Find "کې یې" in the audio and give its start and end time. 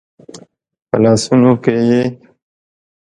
1.63-2.03